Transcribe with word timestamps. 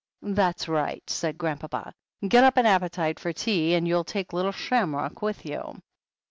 "That's 0.23 0.67
right," 0.67 1.07
said 1.07 1.37
Grandpapa. 1.37 1.93
"Get 2.27 2.43
up 2.43 2.57
an 2.57 2.65
appetite 2.65 3.19
for 3.19 3.31
tea. 3.33 3.75
And 3.75 3.87
you'll 3.87 4.03
take 4.03 4.33
little 4.33 4.51
Shamrock 4.51 5.21
with 5.21 5.45
you." 5.45 5.79